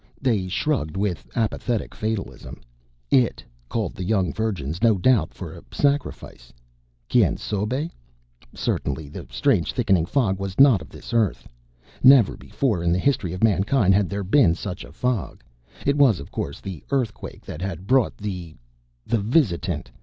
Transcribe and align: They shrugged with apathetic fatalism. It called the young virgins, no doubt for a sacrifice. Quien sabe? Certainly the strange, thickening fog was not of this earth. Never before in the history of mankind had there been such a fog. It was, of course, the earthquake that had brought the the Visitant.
They 0.19 0.47
shrugged 0.47 0.97
with 0.97 1.27
apathetic 1.35 1.93
fatalism. 1.93 2.61
It 3.11 3.43
called 3.69 3.93
the 3.93 4.03
young 4.03 4.33
virgins, 4.33 4.81
no 4.81 4.97
doubt 4.97 5.31
for 5.31 5.53
a 5.53 5.61
sacrifice. 5.71 6.51
Quien 7.07 7.37
sabe? 7.37 7.91
Certainly 8.51 9.09
the 9.09 9.27
strange, 9.29 9.73
thickening 9.73 10.07
fog 10.07 10.39
was 10.39 10.59
not 10.59 10.81
of 10.81 10.89
this 10.89 11.13
earth. 11.13 11.47
Never 12.01 12.35
before 12.35 12.81
in 12.81 12.91
the 12.91 12.97
history 12.97 13.31
of 13.31 13.43
mankind 13.43 13.93
had 13.93 14.09
there 14.09 14.23
been 14.23 14.55
such 14.55 14.83
a 14.83 14.91
fog. 14.91 15.43
It 15.85 15.95
was, 15.97 16.19
of 16.19 16.31
course, 16.31 16.61
the 16.61 16.83
earthquake 16.89 17.45
that 17.45 17.61
had 17.61 17.85
brought 17.85 18.17
the 18.17 18.55
the 19.05 19.19
Visitant. 19.19 19.91